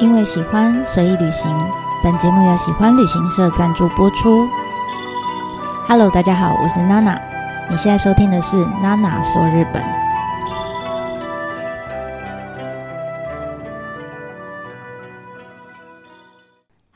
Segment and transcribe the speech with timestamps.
[0.00, 1.54] 因为喜欢，随意旅行。
[2.02, 4.48] 本节目由喜欢旅行社赞助播出。
[5.86, 7.20] Hello，大家好，我是娜娜。
[7.70, 9.84] 你现在收听的是娜娜说日本。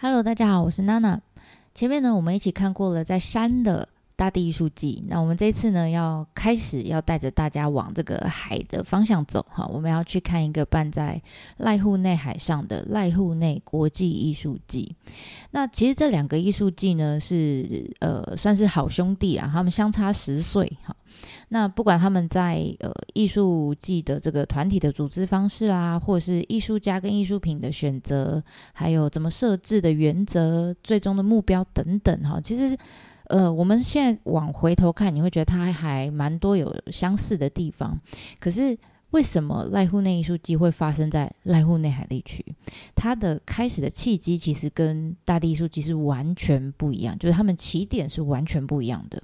[0.00, 1.20] Hello，大家好，我是娜娜。
[1.74, 3.90] 前面呢，我们一起看过了在山的。
[4.16, 9.66] 大地艺术季，那我们这次呢，要开始要带着大家往这个海的方向走哈。
[9.66, 11.20] 我们要去看一个办在
[11.58, 14.94] 濑户内海上的濑户内国际艺术季。
[15.50, 20.94] 那其实这两个艺术季呢，是呃算是好兄弟啊，他们相差十岁哈。
[21.48, 28.40] 那不管他们在呃艺术季的这个团体的组织方式啊，或者是艺术家跟艺术品的选择，
[28.72, 32.78] 还有怎么设置的原则、最终的目标等等哈，其实。
[33.34, 38.00] 呃，我们现在往回头看，你会觉得它还蛮多有相似的地方。
[38.38, 38.78] 可是
[39.10, 42.44] 为什么濑户内艺术机会发生在濑户内海地区？
[42.94, 49.20] 它的开始的契机其实跟大地艺术祭是完全不一样，就是他们起点是完全不一样的。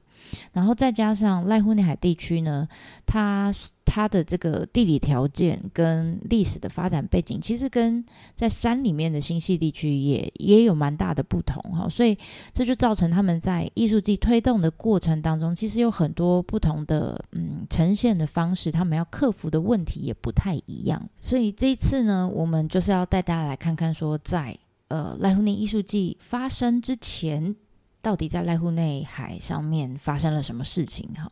[0.52, 2.66] 然后再加上濑户内海地区呢，
[3.06, 3.52] 它
[3.84, 8.04] 它的这个地理条件跟历史的发展背景，其实跟
[8.36, 12.16] 在山里面的新潟地区也也有蛮大的不同哈，所以
[12.52, 21.02] 这就造成他们在艺术季推动的过程当中，其实有很多不同的嗯呈现的方式，他们要克服的问题也不太一样。
[21.18, 27.56] 所以这一次呢，我们就是要带大家来看看说在，呃濑户内艺术季发生之前。
[28.02, 31.06] 到底在濑户内海上面发生了什么事情？
[31.14, 31.30] 哈，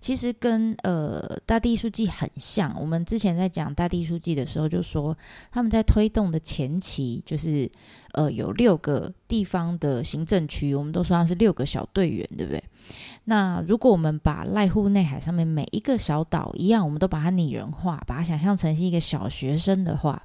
[0.00, 2.74] 其实跟呃大地书记很像。
[2.80, 5.16] 我们之前在讲大地书记的时候，就说
[5.50, 7.70] 他们在推动的前期，就是
[8.12, 12.60] 呃有六个地方的行政区，我们都说它是六个小队员，对不对？
[13.24, 20.20] 那如果我们把濑户内海上面每一个小岛一样，我们都把它拟人化，把它想象成是一个小学生的话，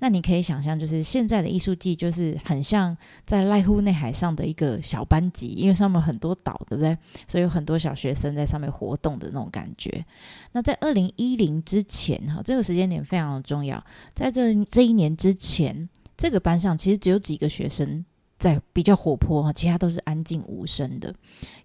[0.00, 6.98] 那你可以想象，就是现在的艺术季就是很像在濑户内海上的一个小班级，因为上面很多岛，对不对？
[7.28, 10.04] 所以有很多小学生在上面活动的那种感觉。
[10.50, 13.80] 那在二零一零之前，哈，这个时间点非常的重要。
[14.12, 18.04] 在这这一年之前，这个班上其实只有几个学生。
[18.40, 21.14] 在比较活泼哈，其他都是安静无声的。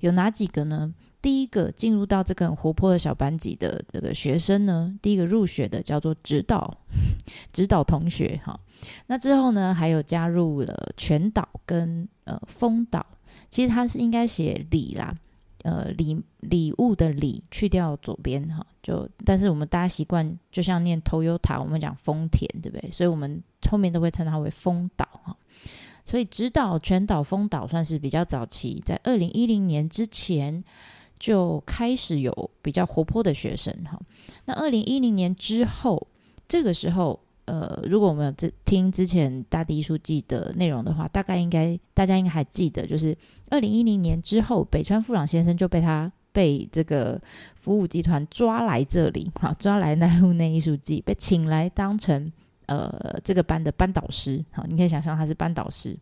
[0.02, 0.94] 有哪几个呢？
[1.22, 6.78] 第一个进入到这个很活泼的小班级的这个学生呢，第一个入学的叫做指导，
[7.52, 8.59] 指导同学哈。
[9.08, 13.03] 那之后呢，还有加入了全岛跟呃丰岛。
[13.50, 15.16] 其实他是应该写礼啦，
[15.63, 22.92] 呃礼礼物的礼去掉左边哈，就但是我们大家习惯就像念 Toyota，我们讲丰田对不对？
[22.92, 25.36] 所以我们后面都会称它为丰岛哈。
[26.05, 30.63] 所以，直岛、全岛、丰岛算是比较早期，在二零一零年之前
[31.17, 33.99] 就开始有比较活泼的学生哈。
[34.45, 36.07] 那二零一零年之后，
[36.47, 43.17] 这个时候，呃，如果我们有这听之前大地艺术季的内容的话，大概应该大家应该还记得，就是
[43.49, 47.19] 二零一零年之后，北川富朗先生就被他被这个
[47.55, 52.31] 服务集团抓来这里，哈，抓来奈户内艺术季，被请来当成。
[52.67, 55.97] 呃，这个班的班导师，好，你可以想象他是班导师。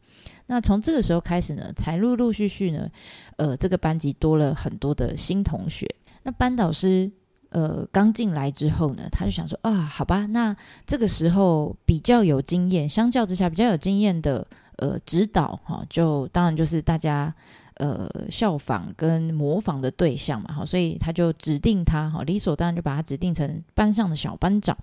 [0.46, 2.90] 那从这个时候开始呢，才陆陆续续呢，
[3.38, 5.88] 呃，这个班级多了很多的新同学。
[6.24, 7.12] 那班导师
[7.50, 14.46] 呃刚进来之后呢，他就想说啊，好吧，那这个时候比较有经验，相较之下比较有经验的
[14.78, 17.34] 呃指导哈，就当然就是大家
[17.76, 24.78] 呃效仿跟模仿的对象嘛，哈，所以他就指定他哈，理所当然就把他指定成班上的小班长。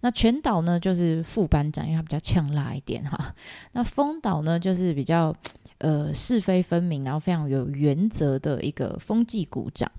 [0.00, 3.34] 那全岛呢，就是副班长，因为他比较呛辣一点哈。
[3.72, 5.34] 那丰岛呢，就是比较
[5.78, 9.90] 呃是非分明，然后非常有原则的一个风纪股长。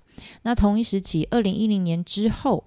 [0.43, 2.63] 那同一时期，二零一零年之后。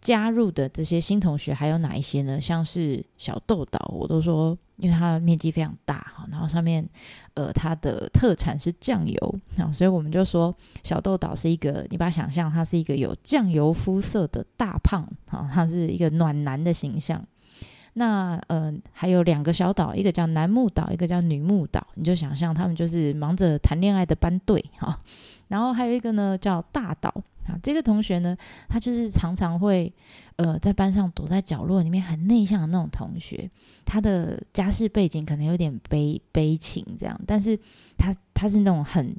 [0.00, 2.40] 加入的这些新同学还有哪一些呢？
[2.40, 6.88] 像是小豆岛，我都说，因为它面积非常大哈，然后上面
[7.34, 17.24] 呃它的特产是酱油啊，所以我们就说小豆岛是一个，你把它想象它是一个有酱油肤色的大胖，啊，它是一个暖男的形象。
[17.94, 25.00] 那呃还有两个小岛，一个叫楠木岛，一个叫女木岛，你就想象他们就是忙着谈恋爱的班队哈。
[25.48, 27.12] 然后还有一个呢叫大岛。
[27.48, 28.36] 啊，这个同学呢，
[28.68, 29.90] 他就是常常会，
[30.36, 33.50] 呃，在班上躲在角落里面很内向的那种同学。
[33.86, 37.58] 他的家世背景可能有点悲悲情这样，但是
[37.96, 39.16] 他他是那种很，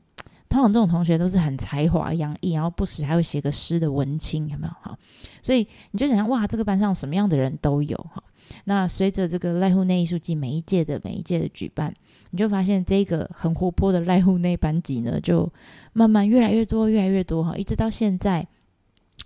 [0.48, 4.74] 通常这种同学都是很才华洋溢，然后不时还会写个诗的文青，有没有？
[4.82, 4.96] 哈，
[5.42, 8.24] 所以你就想象哇，这个班上什么样的人都有哈。
[8.66, 11.94] 那随着这个濑户内艺术季每一届的每一届的举办，
[12.32, 15.52] 你就发现这个很活泼的濑户内班级呢，就
[15.94, 18.48] 慢慢越来越多，越来越多哈，一直到现在，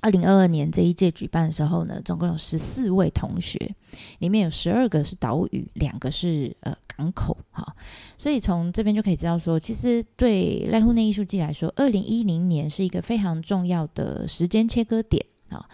[0.02, 3.76] 二零二二年这一届举办的时候呢，总共有十四位同学，
[4.20, 7.76] 里面有十二个是岛屿，两个是呃港口哈。
[8.18, 15.68] 所以从这边就可以知道说，其实对濑户内艺术季来说，二零一零年是一个非常重要的时间切割点啊。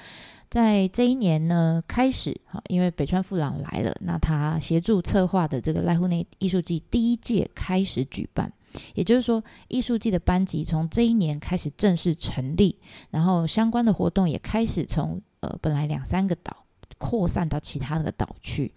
[0.51, 8.51] 在这一年呢，开始哈，因为北川富朗来了，那他协助策划的这个濑户内艺术祭第一届开始举办。
[8.93, 12.77] 也就是说，艺术祭的班级从这一年开始正式成立，
[13.11, 16.65] 然后相关的活动也开始从呃本来两三个岛
[16.97, 18.73] 扩散到其他的岛去。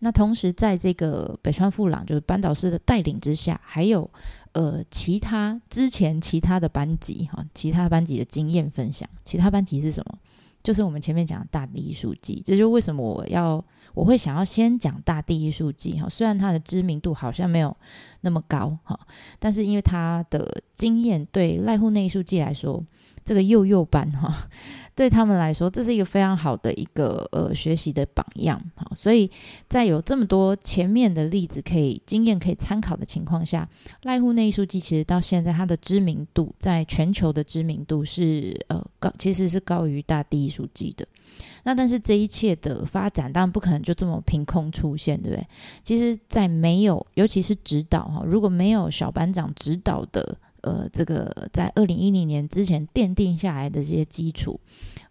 [0.00, 4.10] 那同时，在这个北川富朗就是班导师的带领之下，还有
[4.54, 9.08] 呃其他之前其他的班级哈，其他班级的经验分享。
[9.24, 10.18] 其他班级是什么？
[10.62, 12.42] 就是我们前面讲的大地艺术季。
[12.44, 13.64] 这就是为什么我要。
[13.94, 17.76] 我会想要先讲大地艺术季哈，虽然它的知名度好像没有
[18.22, 18.98] 那么高哈，
[19.38, 22.82] 但是因为它的经验对濑户内艺术季来说，
[23.22, 24.48] 这个幼幼版哈，
[24.94, 29.30] 对他们来说这是一个非常好的一个呃学习的榜样哈，所以
[29.68, 33.68] 在有这么多前面的例子可以经验可以参考的情况下，
[34.02, 41.06] 赖户内艺术祭其实到现在它的知名度在全球的知名度是呃高，其实是高于大地艺术祭的。
[41.64, 45.46] 那但是这一切的发展当然不可能就这么凭空出现，对不对？
[45.82, 54.58] 其实，在没有，尤其是指导哈，如果没有小班长指导的，呃，这个在二零一零年之前奠定下来的这些基础，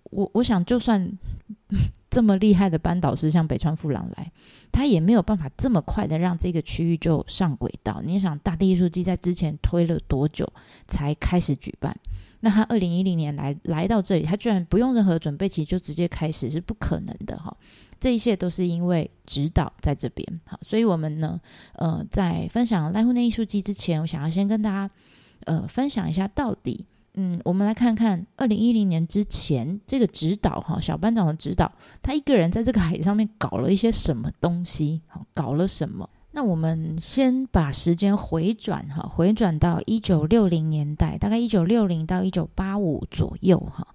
[0.03, 1.11] 我我想，就算
[2.09, 4.31] 这么厉害的班导师像北川富朗来，
[4.71, 8.01] 他也没有办法这么快的让这个区域就上轨道。
[8.03, 10.51] 你想，大地艺术祭在之前推了多久
[10.87, 11.95] 才开始举办？
[12.43, 17.55] 那他二零一零年来来到这里，他居然不用任何准备其实就直接开始，是不可能的哈。
[17.99, 21.39] 这一切都是因为指导在这边好，所以我们呢，
[21.73, 24.89] 呃，在分享濑户内艺术祭之前，我想要先跟大家
[25.45, 31.71] 呃分享一下，到底嗯，我们来看看二零一零年之前这个指导哈，小班长的指导，
[32.01, 35.01] 他一个人在这个海上面搞了一些什么东西，
[35.33, 36.09] 搞了什么？
[36.33, 43.85] 那我们先把时间回转哈，回转到一九六零年代，大概一九六零到一九八五左右哈。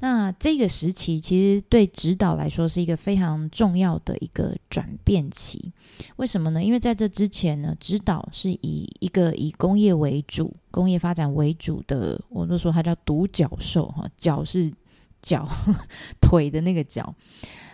[0.00, 5.72] 那这个时期其实对指导来说是一个非常重要的一个转变期。
[6.14, 6.62] 为什么呢？
[6.62, 14.72] 因为在这之前呢，指导是以一个以工业为主、工业发展为主的，我都说它叫独角兽哈，角是
[15.20, 15.46] 脚
[16.22, 17.12] 腿的那个角，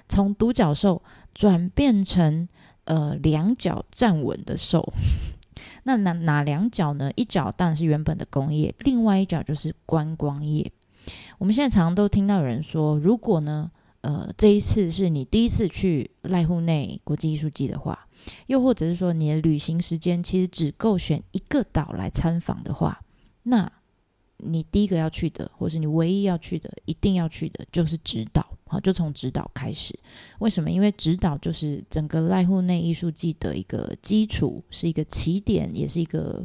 [0.09, 1.03] 从独角兽
[1.35, 2.49] 转变成。
[2.87, 4.93] 呃，两脚站稳的兽，
[5.85, 7.11] 那哪哪两脚呢？
[7.17, 10.73] 一脚当然是原本的工业，另外一脚就是观光业。
[11.38, 18.06] 我们现在常常都听到有人说，如果呢，呃，这一次是你第一次去濑户内国际艺术祭的话，
[18.47, 23.03] 又或者是说你的旅行时间其实只够选一个岛来参访的话，
[23.43, 23.71] 那
[24.39, 28.56] 你第一个要去的，或是你唯一要去的，一定要去的就是直岛。
[28.69, 29.97] 好，就从指导开始。
[30.41, 30.71] 为什么？
[30.71, 36.45] 因为指导就是整个濑户内艺术祭的一个基础，是一个起点，也是一个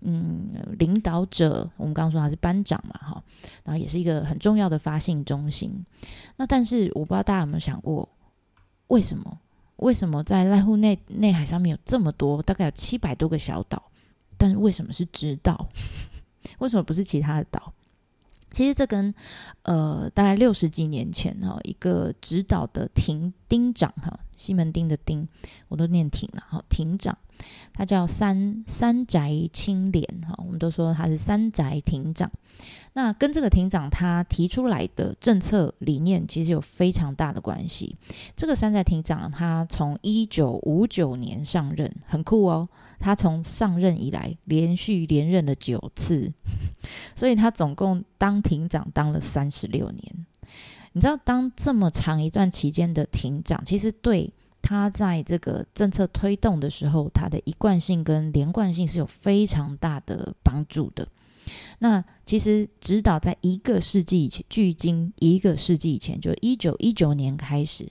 [0.00, 1.68] 嗯领导者。
[1.76, 3.22] 我们刚刚说他是班长嘛，哈，
[3.64, 5.84] 然后也是一个很重要的发信中心。
[6.36, 8.08] 那但是我不知道大家有没有想过，
[8.86, 9.38] 为什么？
[9.78, 13.82] 为什么在濑户内内海上面有这么多，大概有七百多个小岛，
[14.38, 15.68] 但是为什么是指导？
[16.60, 17.72] 为什么不是其他的岛？
[18.56, 19.14] 其实这跟
[19.64, 25.28] 呃，大概六十几年前哈，一个指导的亭丁长哈，西门町的丁，
[25.68, 27.18] 我都念町了哈，亭长，
[27.74, 32.30] 他叫三三宅清廉哈，我们都说他是三宅亭长。
[32.94, 37.94] 那跟这个亭长他提出来的政策理念其实有非常大的关系。
[38.34, 42.66] 这个三宅亭长他从一九五九年上任，很酷哦。
[42.98, 46.32] 他从上任以来连续连任了九次，
[47.14, 50.26] 所以他总共当庭长当了三十六年。
[50.92, 61.06] 你知道，当这么长一段期间的庭长，其实对他在这个政策推动的时候，他的一贯性跟连贯性是有非常大的帮助的。
[61.78, 67.86] 那其实指导在一个世纪以前，距今一个世纪以前，就一九一九年开始，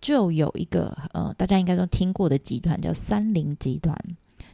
[0.00, 3.96] 就有一个呃，大家应该都听过的集团叫三菱集团，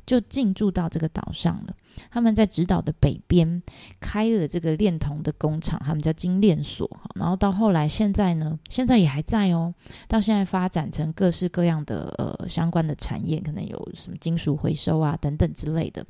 [0.07, 1.75] 就进驻到这个岛上了。
[2.11, 3.63] 他们在指导的北边
[4.01, 6.89] 开了这个炼铜的工厂，他们叫精炼所。
[7.15, 9.75] 然后到后来，现在呢，现在也还在哦。
[10.09, 16.05] 到现在发展成各式各样的呃相关的产业，可能有什么金属回收啊等等之类的。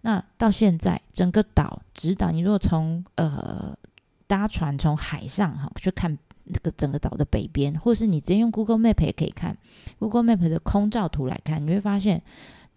[0.00, 3.76] 那到现在，整个岛指导，你如果从呃
[4.26, 6.16] 搭船从海上哈去看
[6.52, 9.56] 这个整个岛的北边，或是你直接用 Google Map 也可以看
[9.98, 12.22] Google Map 的空照图来看，你会发现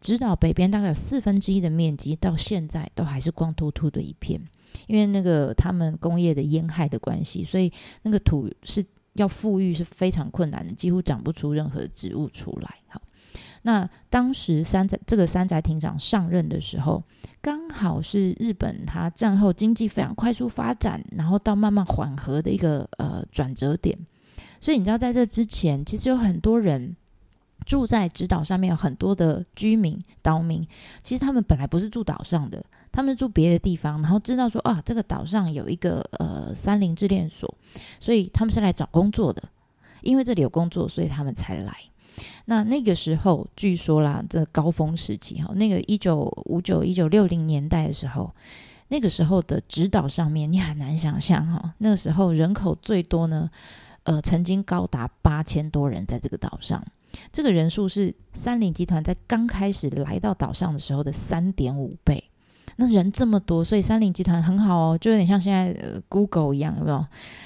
[0.01, 4.41] 直岛北边大概有四分之一的面积，到现在都还是光秃秃的一片，
[4.88, 12.79] 因为那个他们工业的烟害的关系，所以那个土是要复育是非常困难的，几乎长不出任何植物出来。
[12.88, 13.00] 好，
[13.62, 17.03] 那当时山宅这个山宅町长上任的时候，
[17.39, 23.96] 刚好是日本他战后经济非常快速发展，然后到慢慢缓和的一个呃转折点，
[24.60, 26.96] 所以你知道在这之前，其实有很多人。
[27.65, 30.65] 住在直岛上面有很多的居民岛民，
[31.03, 37.53] 其实他们本来不是住岛上的，他们住别的地方，然后知道说啊，这个岛上有一个呃三菱制炼所，
[38.00, 39.44] 所以他们是来找工作的，
[40.01, 41.74] 因为这里有工作，所以他们才来。
[42.46, 48.34] 那那个时候，据说啦，这高峰时期哈，那个一九五九一九六零年代的时候，
[48.89, 53.50] 那个时候的直岛上面，你很难想象哈，那个时候人口最多呢，
[54.03, 56.84] 呃，曾经高达八千多人在这个岛上。
[57.32, 62.24] 这个人数是三菱集团在刚开始来到岛上的时候的三点五倍。
[62.77, 67.06] 那人这么多，所以三菱集团很好哦，就有点像现在呃 Google 一样，有没有？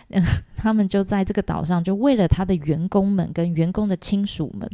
[0.09, 0.23] 嗯，
[0.55, 4.69] 他们就在这个岛上，就为了他的员工们跟员工的亲属们，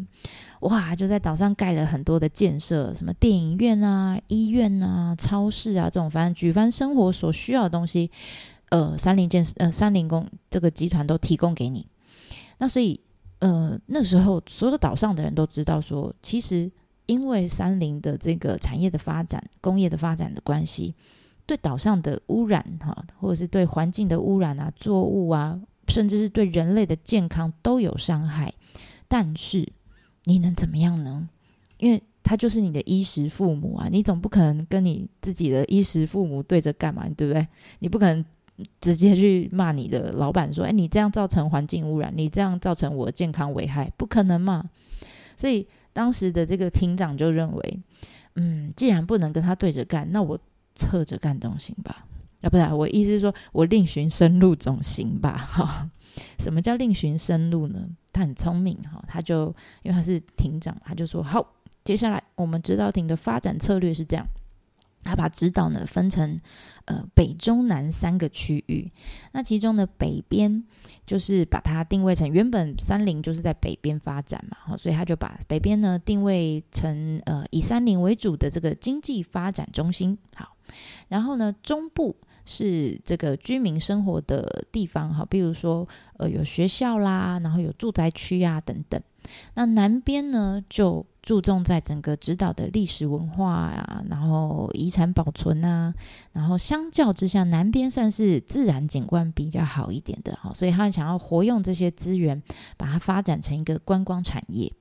[0.59, 8.11] 哇，就在岛上盖了很多的建设，什么电影院啊、医院啊、超市啊这种，反正举凡生活所需要的东西，
[8.69, 11.87] 呃，三菱建呃三菱工这个集团都提供给你。
[12.59, 12.99] 那所以。
[13.41, 16.71] 呃，那时候所有的岛上的人都知道说，其实
[17.07, 20.93] 因为山林的这个产业的发展、工业的发展的关系，
[21.47, 28.53] 对岛上的污染哈，或者是对环境的污染啊、作物啊，甚至是对人类的健康都有伤害。
[29.07, 29.67] 但是
[30.25, 31.27] 你能怎么样呢？
[31.79, 37.47] 因为他就是你的衣食父母啊，你总不可能跟你自己的衣食父母对着干嘛，对不对？
[37.79, 38.23] 你不可能。
[38.79, 44.69] 直接去骂你的老板说：“哎，你这样造成环境污染，你这样造成我的健康危害，不可能嘛？”
[45.37, 47.79] 所以当时的这个厅长就认为，
[48.35, 50.39] 嗯，既然不能跟他对着干，那我
[50.75, 52.05] 侧着干总行吧？
[52.41, 55.37] 啊，不是，我意思是说我另寻生路总行吧？
[55.37, 55.89] 哈，
[56.39, 57.87] 什么叫另寻生路呢？
[58.13, 61.45] 他很聪明哈，他就因为他是厅长，他就说：“好，
[61.83, 64.27] 接下来我们直岛町的发展策略是这样。”
[65.03, 66.39] 他把直岛呢分成
[66.85, 68.91] 呃北中南三个区域，
[69.31, 70.63] 那其中的北边
[71.05, 80.17] 就是把它定位成原本三林就是在北边发展嘛，所以他就把北边呢定位成呃以三林为主的这个经济发展中心。
[80.35, 80.55] 好，
[81.07, 82.15] 然后呢中部
[82.45, 89.01] 是这个居民生活的地方，哈，比如说呃有学校啦，然后有住宅区啊等等。
[89.53, 95.93] 那南边呢就注重在整个直岛的历史文化啊，然后遗产保存啊，
[96.31, 102.41] 然后相较之下，南边算是自然景观比较好一点的，好，所以他想要活用这些资源，
[102.77, 104.71] 把它发展成一个观光产业。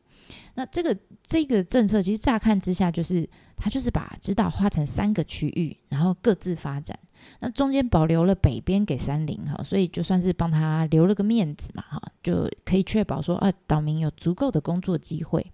[0.54, 6.98] 那这个这个政策其实乍看之下，就是他就是把直岛划成三个区域，然后各自发展。
[7.40, 15.44] 那中间保留了北边给三林哈，所以就算是帮他留了个面子嘛哈，就可以确保说啊，岛民有足够的工作机会。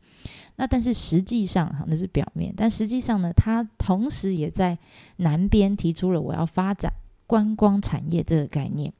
[0.56, 4.78] 那但是实际上哈，那是表面，但实际上呢，他同时也在
[5.16, 6.92] 南边提出了我要发展
[7.26, 8.92] 观光产业这个概念。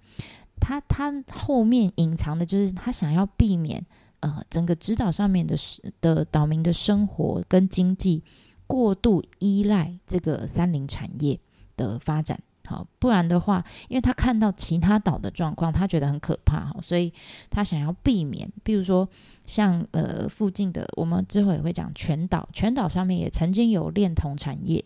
[0.61, 3.85] 他他后面隐藏的就是他想要避免
[4.21, 5.57] 呃整个直岛上面的
[6.01, 8.23] 的岛民的生活跟经济
[8.67, 11.39] 过度依赖这个三林产业
[11.77, 12.41] 的发展。
[12.67, 17.13] 好，不然的话，因为他看到其他岛的状况，他觉得很可怕，哈所以
[17.49, 18.51] 他想要避免。
[18.65, 19.09] 比如说，
[19.47, 24.85] 像呃附近的，我们之后也会讲全岛，全岛上面也曾经有炼铜产业。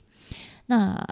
[0.66, 1.06] 那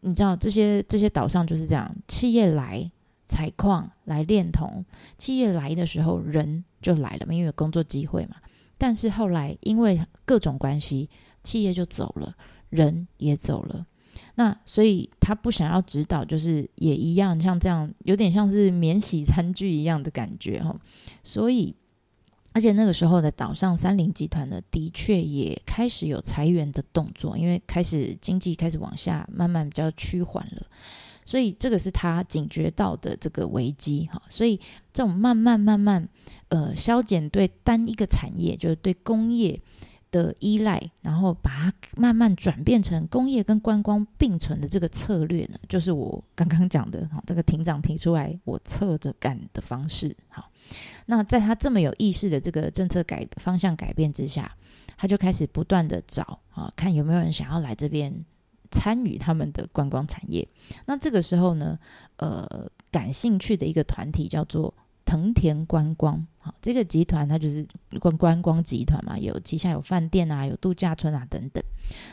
[0.00, 2.90] 你知道这些这些岛上就是这样，企业来
[3.26, 4.84] 采矿来炼铜，
[5.16, 8.36] 企业来的时候人就来了嘛，因为有工作机会嘛。
[8.76, 11.08] 但是后来因为各种关系，
[11.42, 12.34] 企业就走了，
[12.70, 13.86] 人也走了。
[14.36, 20.74] 那所以他不想要指导，就是也一样，像这样有点像是免洗餐具一样的感觉哈。
[21.22, 21.74] 所以，
[22.52, 30.66] 而且那个时候的岛上三菱集团呢，的确也开始有裁员的动作，因为开始经济开始往下慢慢比较趋缓了。
[31.26, 34.22] 所以这个是他警觉到的这个危机哈。
[34.28, 34.56] 所以
[34.92, 36.08] 这种慢慢慢慢
[36.48, 39.60] 呃削减对单一个产业，就是对工业。
[40.10, 50.16] 的依赖，然后把它慢慢转变成工业跟观光并存的这个策略呢，就是我刚刚讲的哈，这个庭长提出来我侧着干的方式。
[50.28, 50.50] 好，
[51.06, 54.50] 那在他这么有意识的这个政策改方向改变之下，
[54.96, 58.12] 他就开始不断的找啊，看有没有人想要来这边
[58.70, 60.46] 参与他们的观光产业。
[60.86, 61.78] 那这个时候呢，
[62.16, 64.74] 呃，感兴趣的一个团体叫做
[65.04, 66.26] 藤田观光。
[66.42, 67.66] 好，这个集团它就是
[68.00, 71.62] 观观光集团嘛，有旗下有饭店啊，有度假村啊等等。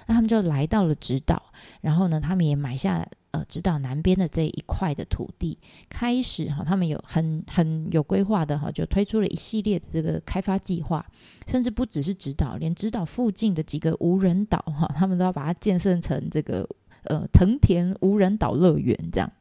[0.05, 1.41] 那他们就来到了直岛，
[1.79, 5.57] 然后呢，他们也买下呃直岛南边的这一块的土地，
[5.87, 11.05] 开始哈，他们有很很有规划的哈，就推出了一系列的这个开发计划，
[11.47, 16.67] 甚至不只是直岛，连直岛附近的几个无人岛哈，他们都要把它建设成这个
[17.05, 19.31] 呃藤田无人岛乐园这样。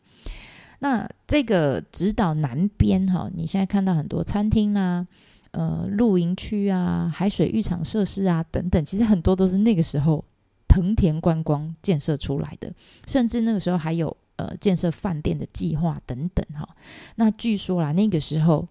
[0.80, 5.06] 那这个直岛南边哈，你现在看到很多餐厅啦、
[5.52, 10.24] 呃露营区啊、海水浴场设施啊等等，其实很多都是那个时候
[10.68, 12.72] 藤田观光建设出来的，
[13.06, 16.68] 甚至那个时候还有呃建设饭店的计划等等哈。
[17.14, 18.68] 那据说啦，那个时候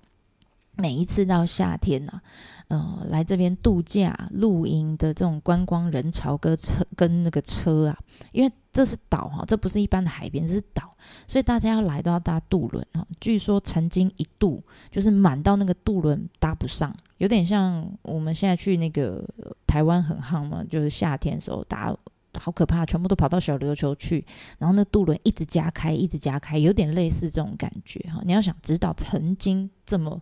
[0.75, 2.22] 每一次到夏天呢、啊，
[2.67, 8.00] 呃来这边度假露营的这种观光人潮跟车跟那个车啊，
[8.32, 10.89] 因为这是岛哈，这不是一般的海边，这是岛。
[11.27, 13.05] 所以大家要来都要搭渡轮啊！
[13.22, 19.24] 据说曾经一度就是满到那个渡轮搭不上，有点像我们现在去那个
[19.67, 21.96] 台湾很夯嘛，就是夏天的时候搭，
[22.34, 24.25] 好可怕，全部都跑到小琉球去，
[24.58, 28.22] 然后那渡轮一直加开，一直加开，有点类似这种感觉哈。
[28.25, 30.20] 你要想知道曾经这么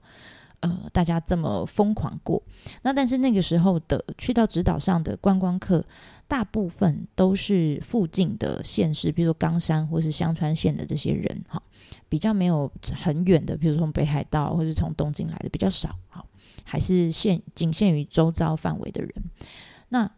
[0.63, 2.41] 呃大家这么疯狂过，
[2.81, 5.85] 那但是那个时候的去到直岛上的观光客。
[6.25, 11.61] 大部分都是附近的县市，比如说冈山或是香川县的这些人，哈，
[12.09, 16.25] 比较没有很远的，比如说从北海道或是从东京来的比较少，哈，
[16.63, 19.11] 还是限仅限于周遭范围的人。
[19.89, 20.09] 那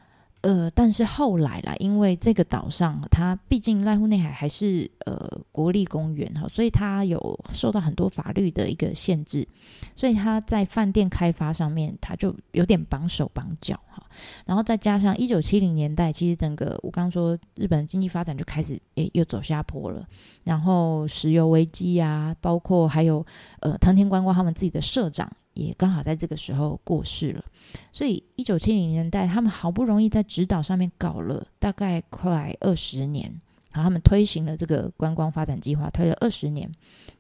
[0.46, 9.48] 呃，但是后来啦，因为这个岛上它毕竟濑户内海还是呃国立公园哈，所以它有受到很多法律的一个限制，
[9.96, 14.04] 所以它在饭店开发上面，它就有点绑手绑脚哈。
[14.46, 20.06] 然后再加上一九七零年代，其实整个我刚说日本经济发展就开始诶又走下坡了，
[20.44, 23.26] 然后石油危机啊，包括还有
[23.62, 27.44] 呃藤田观光他们自己的社长也刚好在这个时候过世了，
[27.92, 33.30] 所以一九七零年代他们好不容易在直岛上面搞了大概快二十年，
[33.72, 36.72] 然后他们推行了这个观光发展计划，推了二十年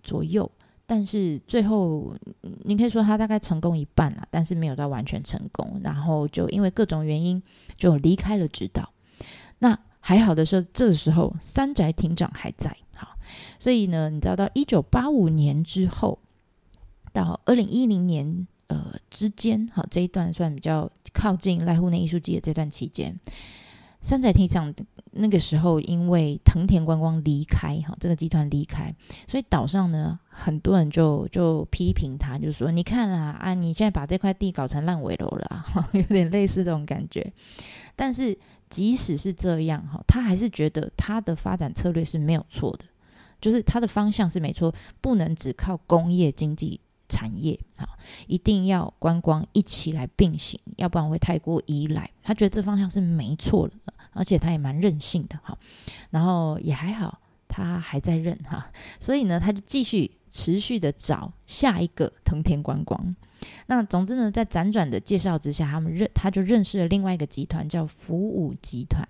[0.03, 0.49] 左右。
[0.87, 2.15] 但是最后，
[2.63, 5.81] 你可以说他大概成功一半了，但是没有到完全成功。
[5.83, 7.41] 然后就因为各种原因，
[7.75, 8.93] 就离开了直岛。
[9.57, 12.77] 那还好的是，这时候三宅庭长还在。
[12.93, 13.17] 好，
[13.57, 16.19] 所以呢，你知道到一九八五年之后，
[17.15, 23.17] 到二零一零年呃之间，好，这一段算比较靠近濑户内艺术祭的这段期间。
[24.01, 24.71] 三宅町长
[25.13, 28.93] 那个时候，因为藤田观光离开，哈，这个集团离开，
[29.27, 37.33] 所以岛上呢，很多人就就批评他，就说：“你看啊，啊，你现在把这块地搞成烂尾楼了，哈， 有点类似这种感觉。”
[37.95, 38.37] 但是
[38.69, 42.85] 即使是这样，哈，他还是觉得他的发展策略是没有错的，
[43.41, 46.79] 就是他的方向是没错，不能只靠工业经济。
[47.07, 47.87] 产业啊，
[48.27, 52.09] 一定要观光一起来并行，要不然会太过依赖。
[52.23, 53.75] 他觉得这方向是没错的，
[54.13, 55.57] 而且他也蛮任性的哈。
[56.09, 63.15] 然后也还好，他还在任哈，所以呢，他就继续持续的找下一个藤田观光。
[63.67, 69.07] 那总之呢，在辗转的介绍之下，他们认他就认识了另外一个集团，叫福武集团。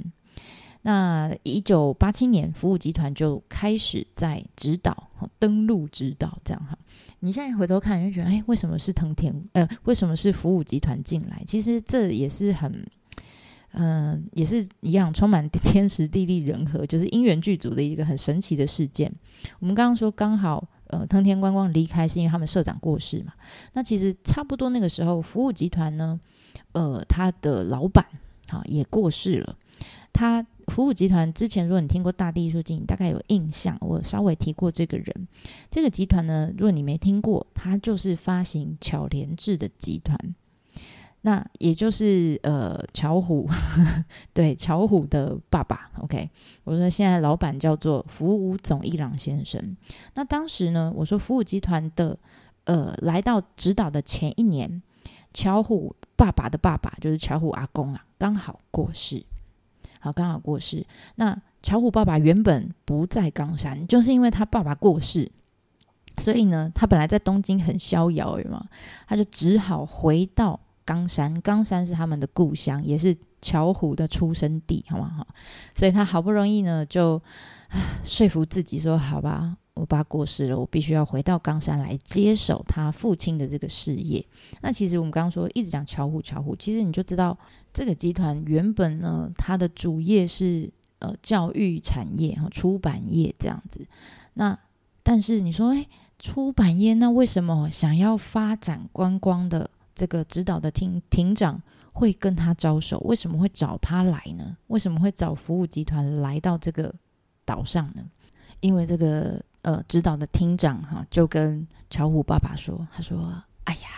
[0.87, 6.77] 那一九八七年，服务集团就开始在指导登陆指导，这样哈。
[7.21, 9.33] 你现在回头看，你就觉得，哎，为什么是藤田？
[9.53, 11.41] 呃，为什么是服务集团进来？
[11.47, 12.85] 其实这也是很，
[13.71, 19.11] 嗯、也是一样，充满天时地利人和，就是因缘具足的一个很神奇的事件。
[19.57, 23.33] 我们刚刚说，刚好，呃，藤田观光离开是因为他们社长过世嘛。
[23.73, 26.19] 那其实差不多那个时候，服务集团呢，
[26.73, 28.05] 呃，他的老板
[28.49, 29.57] 啊也过世了，
[30.13, 30.45] 他。
[30.67, 33.77] 福武集团之前，如果你听过大地艺术经，你大概有印象。
[33.81, 35.27] 我稍微提过这个人。
[35.69, 40.17] 这个集团呢，如果你没听过，它就是发行巧连智的集团。
[41.21, 43.49] 那也就是呃，巧虎，
[44.31, 45.89] 对，巧虎的爸爸。
[46.01, 46.29] OK，
[46.63, 49.75] 我说现在老板叫做福武总一郎先生。
[50.13, 52.15] 那当时呢，我说福武集团的
[52.65, 54.83] 呃，来到指导的前一年，
[55.33, 59.25] 巧虎爸爸的爸爸就是巧虎阿公啊，刚好过世。
[60.05, 60.85] 好，刚好过世。
[61.15, 65.31] 那巧虎爸爸原本不在冈山，就是因为他爸爸过世，
[66.17, 68.63] 所以呢，他本来在东京很逍遥嘛，
[69.07, 71.41] 他就只好回到冈山。
[71.41, 75.11] 冈山是他们的故乡，也是巧虎的出生地，好吗？
[75.17, 75.27] 好，
[75.73, 77.19] 所以他好不容易呢，就
[78.03, 84.25] 说服自己说：“好吧。”我爸过世了，我必须要回到冈山来接手他父亲的这个事业。
[84.61, 87.37] 那其实我们刚刚说一直讲巧虎，巧虎，其实你就知道
[87.73, 93.85] 这个集团原本呢，它的主业是呃教育产业和出版业这样子。
[94.35, 94.57] 那
[95.03, 95.85] 但是你说，哎，
[96.17, 101.61] 出版业，那为什么想要发展观光的这个指导的厅厅长
[101.91, 102.97] 会跟他招手？
[102.99, 104.55] 为什么会找他来呢？
[104.67, 106.95] 为什么会找服务集团来到这个
[107.43, 108.03] 岛上呢？
[108.61, 113.89] 因为这个呃指导的厅长哈，就跟巧虎爸爸说，他说：“哎呀，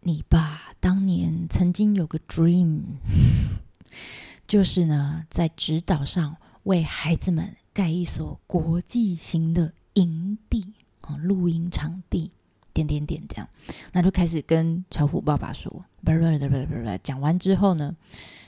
[0.00, 2.80] 你爸当年曾经有个 dream，
[4.48, 10.72] 就是呢，在指导上为孩子们盖一所国际型的营地。”
[11.06, 12.30] 哦，露营场地，
[12.72, 13.46] 点点点，这样，
[13.92, 15.70] 那就开始跟巧虎爸爸说，
[16.02, 17.94] 不不不不不，讲完之后呢，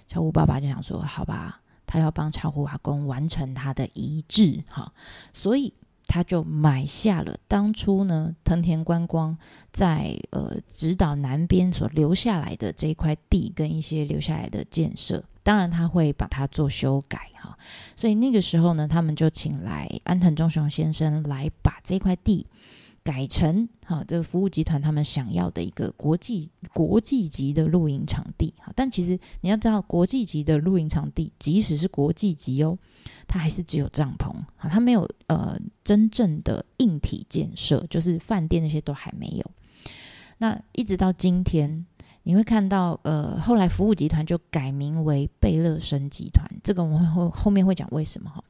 [0.08, 4.90] 巧虎爸爸就想说，好吧，他要帮巧虎阿公完成他的遗志，哈，
[5.34, 5.74] 所以
[6.06, 9.36] 他就买下了当初呢藤田观光
[9.72, 17.56] 在呃直岛南边所留下来的这一块地跟一些留下来的建设，当然他会把它做修改哈。
[17.94, 22.46] 所以那个时候呢，他们就请来安藤忠雄先生来把这块地
[23.06, 28.52] 改成哈这个服务集团他们想要的一个国际国际级的露营场地。
[28.58, 32.76] 哈，但其实你要知道，国际级的露营场地，即使是国际级哦，
[33.28, 39.50] 它还是只有帐篷，哈，它没有呃真正的硬体建设，就是饭店那些都还没有。
[40.38, 41.86] 那一直到今天。
[42.28, 48.42] 你会看到，呃，后来服务集团就改名为贝乐生集团，这个我们后后面会讲为什么哈。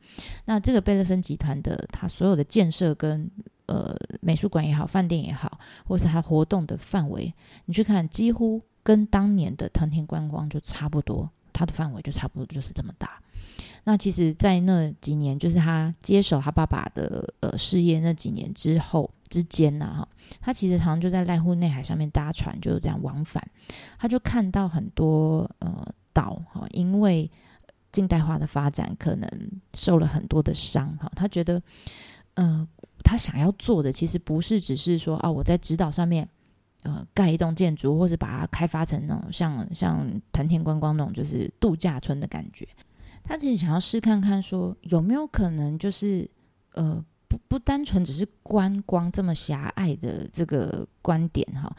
[0.46, 3.30] 那这个贝乐生集团的它所有的建设跟
[3.66, 7.32] 呃美术馆也好，饭店也好，或是它活动的范围，
[7.66, 13.20] 你去看，几乎跟当年的藤田观光就差不多，它的范围就差不多就是这么大。
[13.84, 20.08] 那其实，在那几年，就是他接手他爸爸的呃事业那几年之后之间呢，哈，
[20.40, 23.48] 他其实常常就在濑户内海上面搭船，就是这样往返。
[23.96, 27.30] 他就看到很多呃岛哈，因为
[27.92, 29.30] 近代化的发展，可能
[29.74, 31.08] 受了很多的伤哈。
[31.14, 31.62] 他觉得，
[32.34, 32.66] 呃，
[33.06, 36.28] 他想要做的其实不是只是说啊，我在指导上面
[36.82, 42.66] 呃盖一栋建筑，或是把它开发成那种像像团田观光那种就是度假村的感觉。
[43.22, 46.28] 他其实想要试看看，说有没有可能，就是
[46.74, 51.72] 呃，不不单纯只是观光这么狭隘的这个观点哈。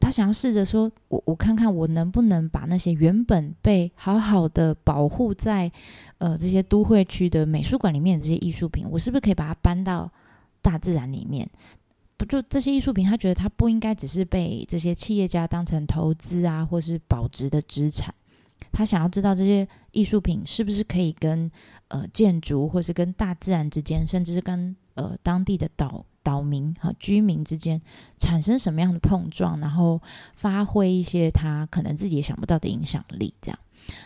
[0.00, 5.70] 他想要试着说，我我看看我能不能把那些原本被好好的保护在
[6.18, 10.10] 呃这些都会区的美术馆里面的这些艺术品，我是不是可以把它搬到
[10.62, 11.50] 大自然里面？
[12.16, 18.14] 不就这些艺术品，他觉得他不应该只是被这些企业家当成投资啊，或是保值的资产。
[18.70, 21.50] 他想要知道这些艺术品是不是可以跟
[21.88, 27.82] 呃建筑，或是跟大自然之间，甚至是跟呃当地的岛岛民和居民之间
[28.16, 30.00] 产生什么样的碰撞，然后
[30.36, 33.58] 发挥一些他可能自己也想不到的影响力，这样。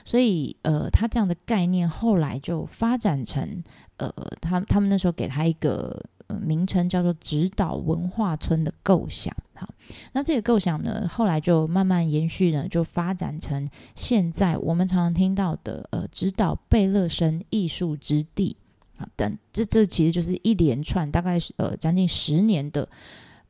[0.07, 3.63] 所以呃，他这样的概念后来就发展成
[3.99, 6.03] 呃，他他们那时候给他一个。
[6.35, 9.69] 名称叫做指导文化村的构想，好，
[10.13, 18.57] 那这个构想呢，后来就慢慢延续呢，就发展成现在我们常常听到的呃，指导贝勒生艺术之地
[18.97, 22.89] 啊等，这这其实就是一连串大概是呃将近十年的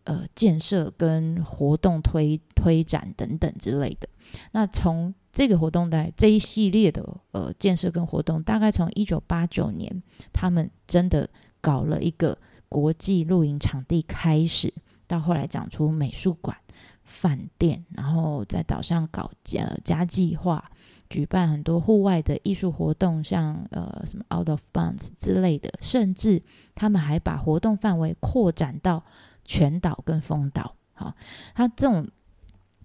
[0.05, 4.07] 呃建设跟活动推推展等等之类的。
[4.53, 11.27] 那从这个活动在这一系列的呃建设跟活动，大概从一九八九年，他们真的
[11.63, 12.37] 搞了一个。
[12.69, 14.73] 国际露营场地开始，
[15.07, 16.57] 到后来长出美术馆、
[17.05, 20.71] 饭店，然后在岛上搞家家计划，
[21.09, 26.43] 举办很多户外的艺术活动，像呃什么 Out of Bounds 之类的，甚至
[26.75, 29.05] 他们还把活动范围扩展到
[29.45, 30.75] 全岛跟丰岛。
[30.93, 31.15] 好，
[31.55, 32.09] 他这种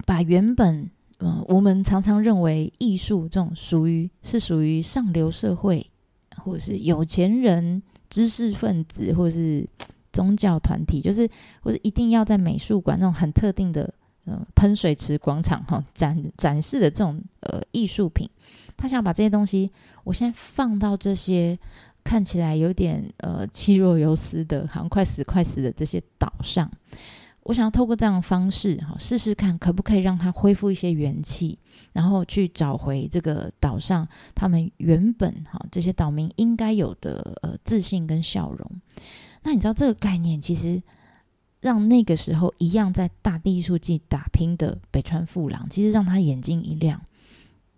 [0.05, 5.85] 把原本嗯、呃、我们常常认为艺术这种属于是属于上流社会
[6.37, 7.81] 或者是有钱人。
[8.11, 9.67] 知识分子或是
[10.13, 11.27] 宗教团体，就是
[11.61, 13.91] 或者一定要在美术馆那种很特定的
[14.25, 18.29] 呃喷水池广场哈展展示的这种呃艺术品，
[18.75, 19.71] 他想把这些东西，
[20.03, 21.57] 我先放到这些
[22.03, 26.69] 看起来有点呃气若游丝的，好像快死快死的这些岛上。
[27.43, 31.57] 我想要透过这样的方式，哈，试试看可不可以让他恢复一些元气，
[31.91, 38.71] 然后去找回这个岛上他们原本哈这些岛民应该有的呃自信跟笑容。
[39.41, 40.81] 那你知道这个概念，其实
[41.61, 47.01] 让那个时候一样在大地艺术季打拼的北川富朗，其实让他眼睛一亮，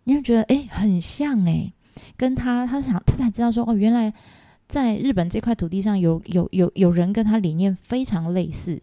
[0.04, 1.72] 你会觉得诶，很像诶，
[2.18, 4.14] 跟他他想他才知道说哦，原来
[4.68, 8.82] 在日本这块土地上有有有有人跟他理念非常类似。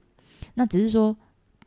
[0.54, 1.16] 那只是说，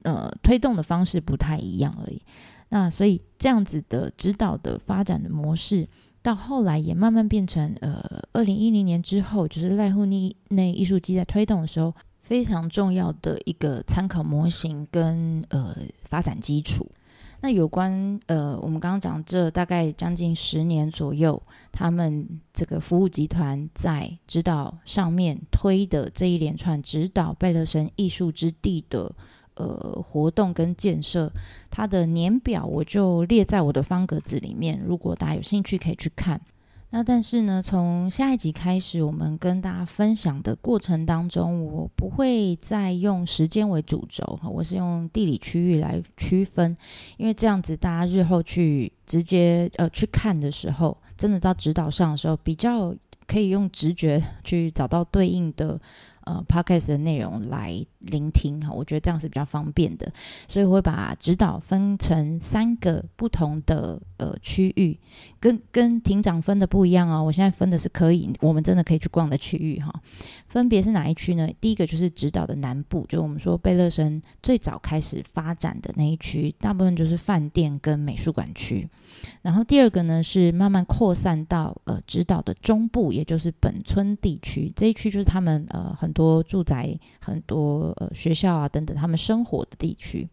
[0.03, 2.21] 呃，推动的方式不太一样而已。
[2.69, 5.87] 那所以这样子的指导的发展的模式，
[6.21, 16.89] 到后来也慢慢变成，呃，二零一零年之后，就是赖户内艺术机在推动的时候，非常重要的一个参考模型跟呃发展基础。
[17.43, 29.13] 那有关呃，我们刚刚讲这大概将近十年左右，他们这个服务集团在指导上面推的这一连串指导贝勒神艺术之地的
[29.55, 31.29] 呃活动跟建设，
[31.69, 36.39] 它的年表我就列在我的方格子里面，如果大家有兴趣可以去看。
[36.95, 46.77] 那但是呢，从下一集开始，我们跟大家分享的过程当中，我不会再用时间为主轴，我是用地理区域来区分，
[47.17, 52.93] 因为这样子大家日后去直接呃去看的时候，真的到指导上的时候，比较
[53.25, 55.81] 可以用直觉去找到对应的。
[56.25, 60.11] 呃，Podcast 的内容来聆听哈，我觉得这样是比较方便的，
[60.47, 64.97] 所以我会把指导分成三个不同的呃区域，
[65.39, 67.23] 跟跟庭长分的不一样哦。
[67.23, 69.93] 我现在分的是可以，我们真的可以去逛的区域哈。
[70.53, 71.49] 分别是哪一区呢？
[71.59, 78.87] 第一个就是指导的南部，就我们说贝勒森最早开始发展的那一区，大部分就是饭店跟美术馆区。
[79.41, 86.13] 然后第二个呢是慢慢扩散到呃指导的中部，也就是本村地区，这一区就是他们呃很。
[86.13, 90.29] 多住宅、很多呃学校啊等等，他们生活的地区。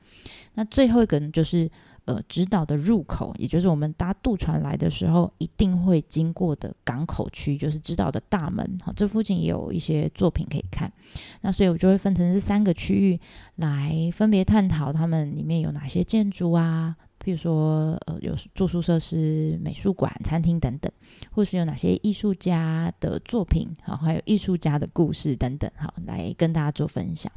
[0.53, 1.71] 那最后一个呢，就是
[2.05, 8.79] 呃指导的入口，也就是我们搭渡船来的时候一定会经过的港口区，就是指导的大门。
[8.85, 10.93] 好，这附近也有一些作品可以看。
[11.41, 13.21] 那所以我就会分成这三个区域
[13.57, 16.97] 来分别探讨他们里面有哪些建筑啊。
[17.23, 20.91] 譬如说，呃，有住宿设施、美术馆、餐厅等等，
[21.31, 27.31] 或是有哪些艺术家的作品，好，还有艺术家的故事等等，好，来跟大家做分享。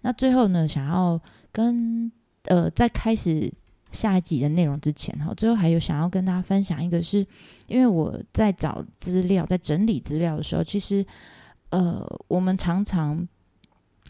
[0.00, 1.20] 那最后呢，想要
[1.52, 2.10] 跟
[2.44, 3.52] 呃，在开始
[3.90, 7.26] 下一集的内容之前，哈，最后还有想要跟大家分享一个是，
[7.66, 11.04] 因为我在找资料、在整理资料的时候，其实，
[11.70, 13.26] 呃，我们常常。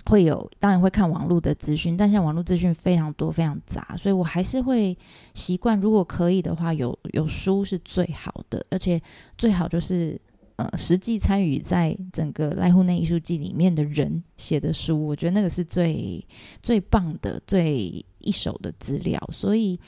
[0.07, 4.97] 会有，当然会看网络的资讯，但现在网络资讯非常多，非常杂，所以我还是会
[5.35, 8.99] 习惯，如果可以的话，有有书是最好的，而且
[9.37, 10.19] 最好就是
[10.57, 16.27] 呃实际参与在整个赖户内艺术季里面的人写的书，我觉得那个是最
[16.63, 19.19] 最棒的、最一手的资料。
[19.33, 19.79] 所以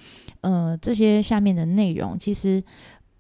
[0.40, 2.62] 呃这些下面的内容其实。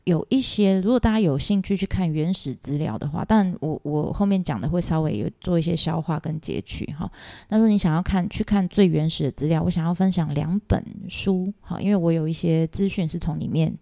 [0.04, 7.08] 有一些，如果大家有兴趣去看原始资料的话，但我我后面讲的会稍微有做一些消化跟截取哈。
[7.48, 13.72] 那如果你想要看去看最原始的资料，我想要分享两本书哈，因为我有一些资讯是从里面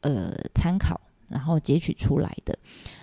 [0.00, 2.58] 呃参考然后截取出来的。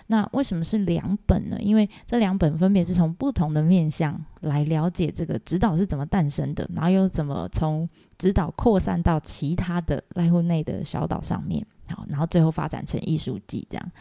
[0.08, 1.58] 那为什么是两本呢？
[1.60, 11.65] 因为这两本分别是从不同的面向来了解这个指导是怎么诞生的，然后又怎么从指导扩散到其他的濑户内的小岛上面。
[11.89, 13.91] 好，然后最后发展成艺术季这样。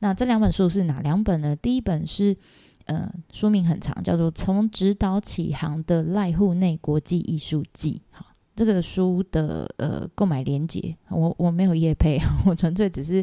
[0.00, 1.56] 那这两本书是哪两本呢？
[1.56, 2.36] 第一本是，
[2.84, 8.02] 呃，书名很长，叫做《从指导起航的濑户内国际艺术季》。
[8.16, 8.26] 好，
[8.60, 13.20] 这个书的呃购买链接，我我没有业配， 我纯粹只是，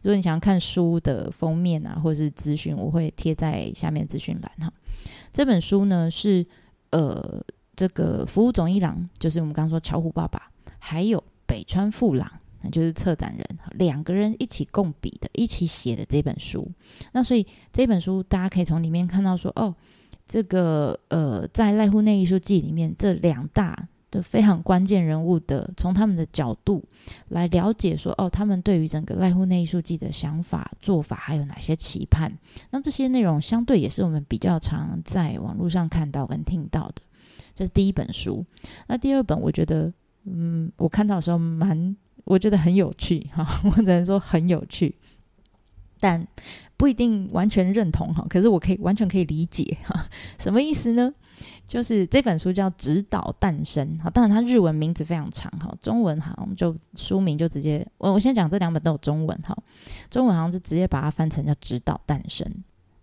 [0.00, 4.72] 如果你想要看书的封面啊，或者是资讯，我会贴在下面资讯栏哈。
[5.30, 6.46] 这本书呢是
[6.90, 7.44] 呃
[7.76, 12.32] 这个服务总一郎，就是我们刚刚说巧虎爸爸，还有北川富朗。
[12.60, 16.68] 那就是策展人两个人一起共笔的，一起写的这本书。
[17.12, 19.72] 那所以这本书大家可以从里面看到说，哦，
[20.26, 26.82] 这个呃，在濑户内艺术季里面，这两大的非常关键人物的，从他们的角度
[27.28, 32.32] 来了解说，哦，他们对于整个濑户内艺术季的想法、做法还有哪些期盼。
[32.70, 37.02] 那这些内容相对也是我们比较常在网络上看到跟听到的。
[37.54, 38.44] 这是第一本书。
[38.86, 39.92] 那第二本，我觉得，
[40.24, 41.96] 嗯，我看到的时候蛮。
[42.24, 44.94] 我觉得很有趣哈， 我只能说很有趣，
[45.98, 46.28] 但
[46.78, 48.24] 不一定完全认同哈。
[48.30, 50.06] 可是我可以完全可以理解哈，
[50.40, 51.12] 什么意思呢？
[51.66, 59.56] 就是这本书叫《指导诞生》哈，当然它日文名字非常长哈，中文好像就书名就直接我我先讲这两本都有中文哈，
[60.10, 62.46] 中文好像是直接把它翻成叫《指导诞生》。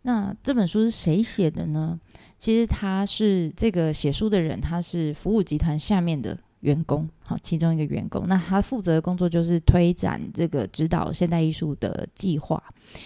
[0.02, 2.00] 那这本书是谁写的呢？
[2.38, 6.38] 其实他是这个写书的人，他是服务集团下面的。
[6.66, 12.62] 员工，好，其中一个员工，那他负责的工作就是推展这个指导现代艺术的计划。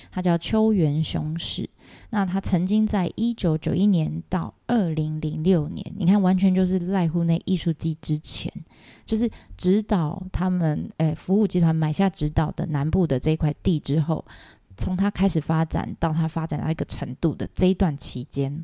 [0.10, 1.70] 他叫秋元雄史。
[2.12, 8.52] 那他曾经在一九九一年到二零零六年，你看，完全就是赖户内艺术季之前，
[9.08, 14.24] 就是指导他们，诶，服务集团买下指导的南部的这一块地之后，
[14.78, 18.64] 从他开始发展到他发展到一个程度的这一段期间，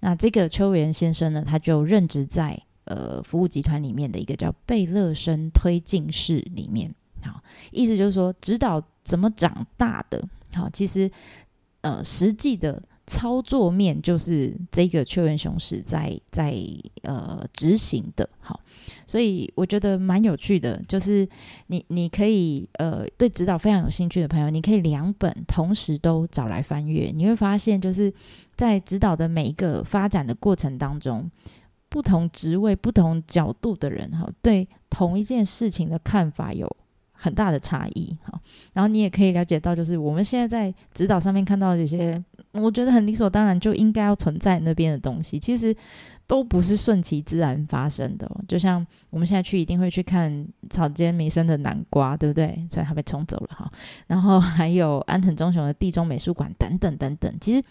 [0.00, 2.60] 那这个秋元先生呢，他就任职在。
[2.84, 11.10] 呃，服务集团里面的一个叫贝勒生推进室里面，好，意思就是说，指导怎么长大的，好，其实
[11.80, 16.56] 呃，实际的操作面就是这个确认雄史在在
[17.02, 18.58] 呃执行的，好，
[19.06, 21.28] 所以我觉得蛮有趣的，就是
[21.66, 28.12] 你你可以呃对指导非常有兴趣的朋友，你可以两本同时都找来翻阅，你会发现就是
[28.56, 31.30] 在指导的每一个发展的过程当中，
[31.94, 36.68] 不同职位、不同角度的人哈，对同一件事情的看法有
[37.12, 38.36] 很大的差异哈，
[38.72, 42.20] 然后你也可以了解到，就是我们现在在指导上面看到的有些。
[42.50, 45.74] 我觉得很理所当然就应该要存在那边的东西，其实
[46.26, 48.30] 都不是顺其自然发生的。
[48.46, 52.66] 就像我们现在去一定会去看草间弥生的南瓜，对不对？
[52.70, 53.70] 所以他被冲走了哈。
[54.06, 57.32] 然后还有安藤忠雄的地中美术馆等等等等。
[57.40, 57.64] 其实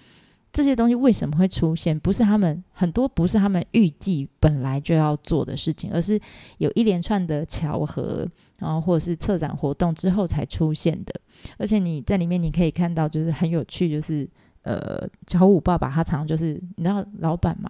[0.54, 2.00] 这些东西为什么会出现？
[2.00, 6.18] 不是他们很多不是他们预计本来就要做的事情，而是
[6.60, 8.26] 有一连串的巧合，
[8.60, 11.14] 然后或者是策展活动之后才出现的。
[11.58, 14.26] 而且你在里面你可以看到，就是很有趣，就是。
[14.66, 17.70] 呃，巧虎爸爸他常常就是你知道老板嘛，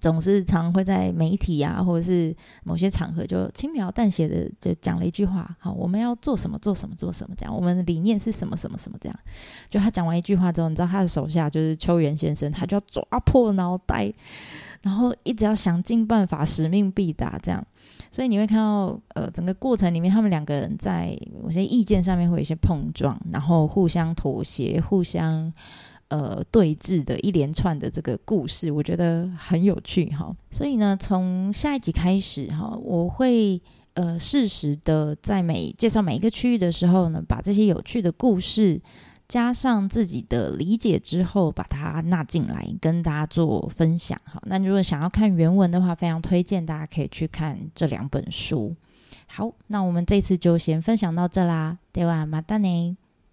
[0.00, 9.18] 总是常会在媒体啊，或者是某些场合就轻描淡写的就讲了一句话，好，我们要做什么做什么做什么这样，我们的理念是什么什么什么这样。
[9.68, 14.12] 就他讲完一句话之后，你知道他的手下就是秋元先生，他就要抓破脑袋，
[14.82, 17.64] 然后一直要想尽办法，使命必达这样。
[18.10, 25.52] 所以你会看到，呃，整个过程里面，他们两个人在某些意见上面会有一些碰撞，然后互相妥协，互相。
[26.09, 30.35] 呃，对峙的一连串的这个故事，我觉得很有趣哈。
[30.51, 33.61] 所以呢，从下一集开始哈，我会
[33.93, 38.81] 呃适时的在每介绍每一个区域的时候呢，把这些有趣的故事
[39.29, 44.41] 加上自己的理解之后，把它纳进来跟大家做分享哈。
[44.45, 48.75] 那如果想要看原文的话，非常推荐大家可以去看这两本书。
[49.27, 52.97] 好，那我们这次就先分享到这啦，ではまたね。